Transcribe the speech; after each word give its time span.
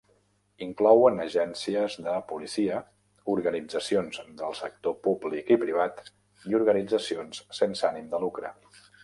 Inclouen 0.65 1.17
agències 1.25 1.97
de 2.07 2.15
policia, 2.31 2.79
organitzacions 3.33 4.17
del 4.41 4.57
sector 4.63 4.97
públic 5.09 5.53
i 5.57 5.59
privat 5.67 6.03
i 6.53 6.59
organitzacions 6.63 7.45
sense 7.61 7.89
ànim 7.93 8.11
de 8.17 8.25
lucre. 8.27 8.55